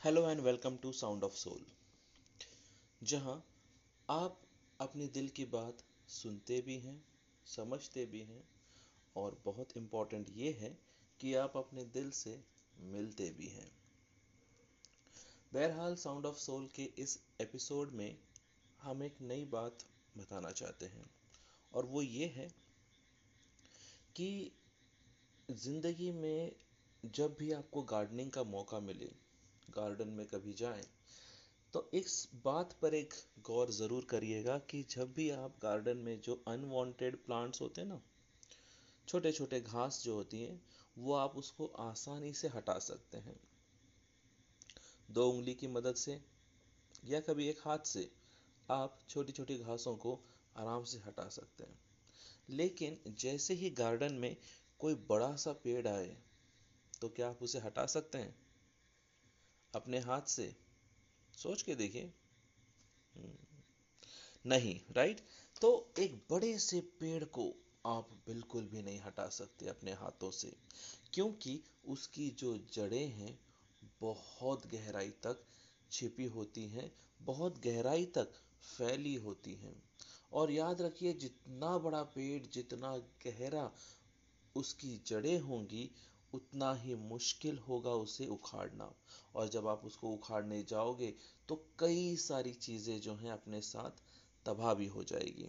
Hello 0.00 0.20
and 0.30 0.40
welcome 0.40 0.76
to 0.76 0.90
sound 0.92 1.24
of 1.24 1.32
soul 1.32 1.64
जहाँ 3.02 3.34
आप 4.08 4.38
अपने 4.80 5.06
दिल 5.06 5.28
की 5.28 5.44
बात 5.44 5.82
सुनते 6.08 6.60
भी 6.60 6.76
हैं, 6.76 7.04
समझते 7.46 8.04
भी 8.06 8.20
हैं, 8.20 8.42
और 9.16 9.38
बहुत 9.44 9.76
इम्पोर्टेंट 9.76 10.30
ये 10.36 10.52
है 10.60 10.70
कि 11.20 11.34
आप 11.34 11.56
अपने 11.56 11.84
दिल 11.84 12.10
से 12.10 12.38
मिलते 12.84 13.28
भी 13.30 13.48
हैं। 13.48 13.70
बहरहाल 15.52 15.96
साउंड 15.96 16.26
ऑफ़ 16.26 16.38
सोल 16.38 16.68
के 16.74 16.90
इस 16.98 17.18
एपिसोड 17.40 17.92
में 17.92 18.16
हम 18.80 19.02
एक 19.02 19.20
नई 19.22 19.44
बात 19.44 19.86
बताना 20.16 20.50
चाहते 20.52 20.86
हैं, 20.86 21.10
और 21.72 21.86
वो 21.86 22.02
ये 22.02 22.32
है 22.36 22.48
कि 24.16 24.52
ज़िंदगी 25.48 26.10
में 26.12 26.52
जब 27.04 27.36
भी 27.38 27.52
आपको 27.52 27.82
गार्डनिंग 27.82 28.30
का 28.30 28.44
मौका 28.50 28.80
मिले 28.80 29.29
गार्डन 29.76 30.08
में 30.08 30.26
कभी 30.26 30.52
जाएँ 30.52 30.82
तो 31.72 31.90
इस 31.94 32.28
बात 32.44 32.72
पर 32.72 32.94
एक 32.94 33.14
गौर 33.40 33.70
ज़रूर 33.70 34.06
करिएगा 34.10 34.58
कि 34.58 34.82
जब 34.90 35.12
भी 35.12 35.30
आप 35.30 35.54
गार्डन 35.62 35.96
में 35.96 36.20
जो 36.20 36.42
अनवांटेड 36.48 37.16
प्लांट्स 37.16 37.60
होते 37.60 37.80
हैं 37.80 37.88
ना 37.88 38.00
छोटे 39.08 39.32
छोटे 39.32 39.60
घास 39.60 40.02
जो 40.04 40.14
होती 40.14 40.40
हैं, 40.42 40.60
वो 40.96 41.14
आप 41.14 41.36
उसको 41.36 41.66
आसानी 41.66 42.32
से 42.32 42.48
हटा 42.48 42.78
सकते 42.78 43.18
हैं। 43.18 43.40
दो 45.10 45.28
उंगली 45.30 45.54
की 45.54 45.66
मदद 45.66 45.94
से 45.94 46.20
या 47.04 47.20
कभी 47.20 47.48
एक 47.48 47.60
हाथ 47.64 47.78
से 47.78 48.10
आप 48.70 48.98
छोटी 49.08 49.32
छोटी 49.32 49.58
घासों 49.58 49.96
को 49.96 50.18
आराम 50.56 50.84
से 50.84 50.98
हटा 50.98 51.28
सकते 51.28 51.64
हैं। 51.64 51.78
लेकिन 52.50 52.98
जैसे 53.08 53.54
ही 53.54 53.70
गार्डन 53.70 54.14
में 54.14 54.36
कोई 54.78 54.94
बड़ा 54.94 55.34
सा 55.36 55.52
पेड़ 55.52 55.86
आए 55.88 56.16
तो 57.00 57.08
क्या 57.08 57.28
आप 57.28 57.42
उसे 57.42 57.58
हटा 57.58 57.86
सकते 57.86 58.18
हैं? 58.18 58.49
अपने 59.74 59.98
हाथ 59.98 60.22
से। 60.22 60.56
सोच 61.36 61.62
के 61.62 61.74
देखिए। 61.74 62.12
हम्म। 63.14 63.34
नहीं 64.46 64.80
राइट 64.92 65.20
तो 65.60 65.92
एक 65.98 66.26
बड़े 66.30 66.58
से 66.58 66.80
पेड़ 66.80 67.24
को 67.24 67.54
आप 67.86 68.10
बिल्कुल 68.26 68.64
भी 68.64 68.82
नहीं 68.82 69.00
हटा 69.00 69.28
सकते 69.28 69.68
अपने 69.68 69.92
हाथों 69.92 70.30
से, 70.30 70.56
क्योंकि 71.12 71.60
उसकी 71.86 72.30
जो 72.30 72.58
जड़ें 72.58 73.08
हैं, 73.08 73.40
बहुत 74.00 74.66
गहराई 74.66 75.10
तक 75.10 75.44
छिपी 75.90 76.24
होती 76.24 76.66
हैं, 76.66 76.92
बहुत 77.22 77.58
गहराई 77.58 78.06
तक 78.06 78.32
फैली 78.62 79.14
होती 79.14 79.54
हैं। 79.54 79.82
और 80.32 80.50
याद 80.50 80.82
रखिए, 80.82 81.12
जितना 81.12 81.78
बड़ा 81.78 82.02
पेड़, 82.02 82.46
जितना 82.46 82.98
गहरा 82.98 83.72
उसकी 84.56 85.00
जड़ें 85.06 85.38
होंगी 85.40 85.90
उतना 86.32 86.72
ही 86.74 86.94
मुश्किल 86.94 87.58
होगा 87.58 87.90
उसे 87.98 88.26
उखाड़ना। 88.28 88.92
और 89.34 89.48
जब 89.48 89.66
आप 89.68 89.82
उसको 89.84 90.10
उखाड़ने 90.10 90.62
जाओगे 90.62 91.14
तो 91.48 91.64
कई 91.78 92.14
सारी 92.18 92.52
चीज़ें 92.52 93.00
जो 93.00 93.14
हैं 93.14 93.32
अपने 93.32 93.60
साथ 93.60 94.02
तबाह 94.46 94.74
भी 94.74 94.86
हो 94.86 95.04
जाएगी। 95.04 95.48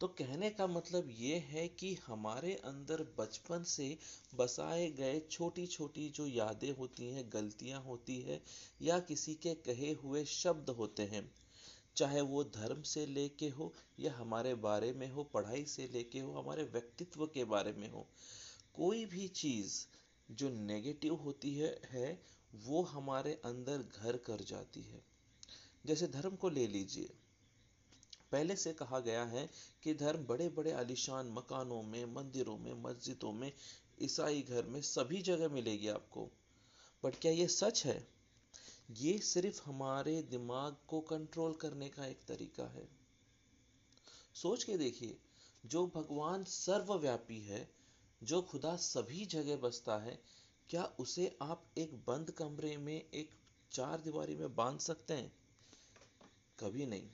तो 0.00 0.06
कहने 0.08 0.48
का 0.50 0.66
मतलब 0.66 1.08
ये 1.10 1.36
है 1.48 1.66
कि 1.70 1.92
हमारे 2.06 2.54
अंदर 2.64 3.02
बचपन 3.18 3.62
से 3.62 3.86
बसाए 4.34 4.90
गए 4.90 5.20
छोटी 5.30 5.66
छोटी 5.66 6.08
जो 6.08 6.26
यादें 6.26 6.72
होती 6.72 7.10
हैं, 7.10 7.24
गलतियाँ 7.32 7.82
होती 7.82 8.20
है, 8.20 8.40
या 8.82 8.98
किसी 9.00 9.34
के 9.34 9.54
कहे 9.66 9.92
हुए 9.92 10.24
शब्द 10.24 10.70
होते 10.70 11.02
हैं, 11.04 11.30
चाहे 11.96 12.20
वो 12.22 12.42
धर्म 12.44 12.82
से 12.84 13.06
लेके 13.06 13.48
हो 13.48 13.72
या 14.00 14.12
हमारे 14.12 14.54
बारे 14.60 14.92
में 14.92 15.10
हो, 15.10 15.24
पढ़ाई 15.24 15.64
से 15.66 15.88
लेके 15.92 16.20
हो, 16.20 16.32
हमारे 16.32 16.64
व्यक्तित्व 16.64 17.26
के 17.26 17.44
बारे 17.46 17.72
में 17.72 17.88
हो 17.90 18.06
कोई 18.74 19.04
भी 19.04 19.28
चीज़ 19.28 19.86
जो 20.30 20.50
नेगेटिव 20.50 21.14
होती 21.14 21.54
है 21.54 21.80
है, 21.84 22.22
वो 22.54 22.82
हमारे 22.82 23.32
अंदर 23.44 23.78
घर 23.78 24.16
कर 24.16 24.40
जाती 24.40 24.82
है। 24.82 25.04
जैसे 25.86 26.06
धर्म 26.06 26.36
को 26.36 26.48
ले 26.48 26.66
लीजिए। 26.66 27.10
पहले 28.32 28.56
से 28.56 28.72
कहा 28.72 29.00
गया 29.00 29.24
है 29.24 29.50
कि 29.82 29.94
धर्म 29.94 30.26
बड़े 30.26 30.48
बड़े 30.48 30.72
आलिशान 30.72 31.26
मकानों 31.26 31.82
में, 31.82 32.04
मंदिरों 32.04 32.58
में, 32.58 32.74
मस्जिदों 32.74 33.32
में, 33.32 33.52
ईसाई 34.02 34.42
घर 34.42 34.64
में 34.64 34.82
सभी 34.82 35.22
जगह 35.22 35.48
मिलेगी 35.48 35.88
आपको। 35.88 36.30
बट 37.04 37.14
क्या 37.14 37.32
ये 37.32 37.48
सच 37.48 37.86
है? 37.86 38.08
ये 38.90 39.18
सिर्फ़ 39.18 39.62
हमारे 39.64 40.22
दिमाग 40.22 40.76
को 40.88 41.00
कंट्रोल 41.00 41.54
करने 41.54 41.88
का 41.88 42.06
एक 42.06 42.20
तरीका 42.28 42.64
है। 42.64 42.88
सोच 44.34 44.64
के 44.64 44.78
देखिए, 44.78 45.18
जो 45.66 45.86
भगवान 45.86 46.44
सर्वव्यापी 46.44 47.40
है 47.40 47.83
जो 48.24 48.42
खुदा 48.42 48.76
सभी 48.76 49.26
जगह 49.26 49.56
बसता 49.56 49.98
है, 49.98 50.22
क्या 50.70 50.84
उसे 50.84 51.38
आप 51.42 51.70
एक 51.78 51.94
बंद 51.94 52.30
कमरे 52.30 52.76
में 52.76 53.10
एक 53.14 53.30
चार 53.72 54.00
दीवारी 54.00 54.36
में 54.36 54.54
बाँध 54.54 54.80
सकते 54.80 55.14
हैं? 55.14 55.36
कभी 56.60 56.86
नहीं। 56.86 57.10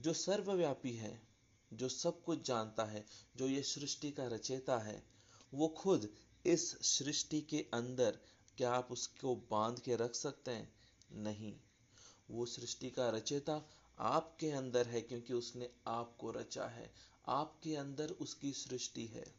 जो 0.00 0.12
सर्वव्यापी 0.12 0.96
है, 0.96 1.28
जो 1.72 1.88
सब 1.88 2.22
कुछ 2.22 2.46
जानता 2.46 2.84
है, 2.84 3.06
जो 3.36 3.48
ये 3.48 3.62
सृष्टि 3.62 4.12
का 4.12 4.26
रचेता 4.26 4.78
है, 4.78 5.06
वो 5.54 5.68
खुद 5.68 6.16
इस 6.46 6.70
सृष्टि 6.70 7.40
के 7.40 7.66
अंदर 7.74 8.18
क्या 8.56 8.72
आप 8.72 8.92
उसको 8.92 9.36
बाँध 9.36 9.80
के 9.80 9.96
रख 9.96 10.14
सकते 10.14 10.50
हैं? 10.50 10.74
नहीं। 11.12 11.56
वो 12.30 12.46
सृष्टि 12.46 12.90
का 12.90 13.10
रचेता 13.10 13.62
आपके 13.98 14.50
अंदर 14.50 14.86
है 14.86 15.00
क्योंकि 15.00 15.32
उसने 15.32 15.70
आपको 15.86 16.30
रचा 16.30 16.66
है। 16.66 16.94
आपके 17.26 17.76
अंदर 17.76 18.10
उसकी 18.10 18.52
सृष्टि 18.52 19.06
है। 19.06 19.34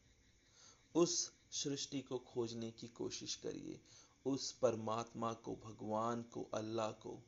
उस 0.95 1.34
सृष्टि 1.51 2.01
को 2.01 2.18
खोजने 2.18 2.72
की 2.72 2.88
कोशिश 2.88 3.35
करिए। 3.35 3.79
उस 4.25 4.51
परमात्मा 4.51 5.34
को, 5.34 5.56
भगवान 5.56 6.22
को, 6.22 6.44
अल्लाह 6.44 6.91
को, 6.91 7.23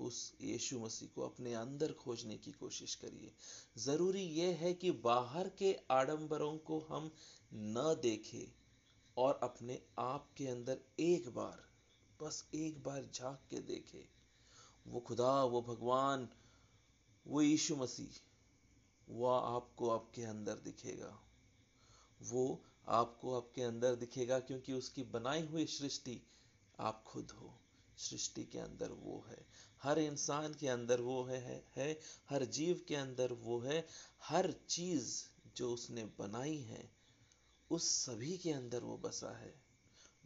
उस 0.00 0.34
यीशु 0.40 0.78
मसीह 0.78 1.08
को 1.08 1.22
अपने 1.22 1.54
अंदर 1.54 1.92
खोजने 1.92 2.38
की 2.38 2.52
कोशिश 2.52 2.94
करिए। 2.94 3.34
ज़रूरी 3.78 4.22
यह 4.22 4.56
है 4.56 4.74
कि 4.74 4.90
बाहर 4.90 5.48
के 5.48 5.78
आडंबरों 5.90 6.58
को 6.58 6.80
हम 6.80 7.14
न 7.54 7.98
देखें 8.02 8.52
और 9.16 9.40
अपने 9.42 9.82
आप 9.98 10.34
के 10.36 10.46
अंदर 10.46 10.80
एक 11.00 11.28
बार, 11.28 11.68
बस 12.22 12.48
एक 12.54 12.82
बार 12.82 13.08
झाँक 13.14 13.40
के 13.50 13.60
देखें। 13.60 14.08
वो 14.86 15.00
खुदा, 15.00 15.44
वो 15.44 15.62
भगवान 15.62 16.28
वो 17.26 17.42
यीशु 17.42 17.76
मसीह 17.76 18.20
वह 19.08 19.38
आपको 19.38 19.90
आपके 19.90 20.22
अंदर 20.22 20.54
दिखेगा। 20.54 21.22
वो 22.22 22.64
आपको 22.88 23.36
आपके 23.36 23.62
अंदर 23.62 23.94
दिखेगा 23.94 24.40
क्योंकि 24.40 24.72
उसकी 24.72 25.02
बनाई 25.02 25.46
हुई 25.46 25.66
सृष्टि 25.66 26.22
आप 26.80 27.04
खुद 27.04 27.30
हो। 27.30 27.58
सृष्टि 27.98 28.44
के 28.44 28.58
अंदर 28.58 28.90
वो 28.90 29.24
है। 29.28 29.46
हर 29.82 29.98
इंसान 29.98 30.54
के 30.54 30.68
अंदर 30.68 31.00
वो 31.00 31.24
है, 31.24 31.40
है, 31.40 31.64
है। 31.76 32.00
हर 32.30 32.44
जीव 32.44 32.84
के 32.88 32.96
अंदर 32.96 33.32
वो 33.32 33.60
है। 33.60 33.86
हर 34.22 34.52
चीज़ 34.52 35.24
जो 35.56 35.74
उसने 35.74 36.04
बनाई 36.04 36.58
है 36.58 36.92
उस 37.70 37.88
सभी 37.88 38.38
के 38.38 38.52
अंदर 38.52 38.80
वो 38.84 38.98
बसा 38.98 39.38
है। 39.38 39.62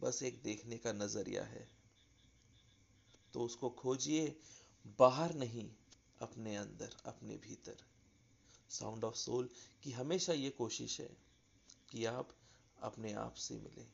बस 0.01 0.23
एक 0.23 0.43
देखने 0.43 0.79
का 0.79 0.93
नज़रिया 0.93 1.45
है। 1.45 1.69
तो 3.33 3.41
उसको 3.41 3.71
खोजिए 3.71 4.41
बाहर 4.99 5.35
नहीं 5.35 5.71
अपने 6.21 6.57
अंदर, 6.57 6.97
अपने 7.07 7.37
भीतर। 7.39 7.85
साउंड 8.71 9.05
ऑफ़ 9.05 9.15
सोल 9.17 9.49
की 9.83 9.91
हमेशा 9.93 10.33
ये 10.33 10.51
कोशिश 10.53 11.01
है 11.01 11.11
कि 11.91 12.05
आप 12.07 12.35
अपने 12.79 13.13
आप 13.15 13.35
से 13.39 13.59
मिलें। 13.59 13.87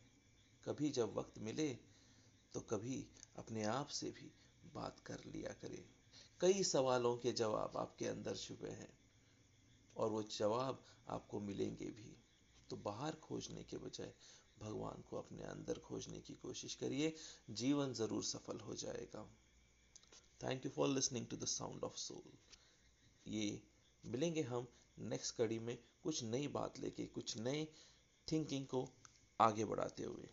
कभी 0.65 0.91
जब 0.91 1.15
वक्त 1.15 1.39
मिले 1.41 1.69
तो 2.55 2.61
कभी 2.61 3.05
अपने 3.37 3.65
आप 3.65 3.89
से 3.91 4.11
भी 4.11 4.31
बात 4.75 5.01
कर 5.01 5.25
लिया 5.27 5.53
करें। 5.63 5.85
कई 6.41 6.63
सवालों 6.65 7.17
के 7.17 7.33
जवाब 7.33 7.77
आपके 7.77 8.07
अंदर 8.07 8.37
छुपे 8.37 8.71
हैं, 8.71 8.93
और 9.97 10.11
वो 10.11 10.23
जवाब 10.31 10.85
आपको 11.09 11.41
मिलेंगे 11.41 11.91
भी। 11.93 12.17
तो 12.71 12.77
बाहर 12.79 13.15
खोजने 13.23 13.63
के 13.65 13.77
बजाय 13.79 14.13
भगवान 14.59 15.03
को 15.03 15.17
अपने 15.19 15.43
अंदर 15.45 15.79
खोजने 15.79 16.21
की 16.21 16.35
कोशिश 16.35 16.75
करिए। 16.75 17.15
जीवन 17.53 17.93
ज़रूर 17.93 18.23
सफल 18.25 18.61
हो 18.61 18.75
जाएगा। 18.77 19.29
Thank 20.43 20.65
you 20.65 20.71
for 20.71 20.89
listening 20.89 21.27
to 21.27 21.37
the 21.37 21.45
sound 21.45 21.85
of 21.85 21.97
soul 21.97 22.33
ये 23.27 23.63
मिलेंगे 24.05 24.43
हम 24.43 24.67
नेक्स्ट 24.99 25.37
कड़ी 25.37 25.59
में 25.59 25.79
कुछ 26.03 26.23
नई 26.25 26.49
बात 26.49 26.79
लेके, 26.79 27.07
कुछ 27.07 27.37
नए 27.39 27.67
थिंकिंग 28.29 28.67
को 28.67 28.89
आगे 29.41 29.65
बढ़ाते 29.65 30.03
हुए। 30.03 30.29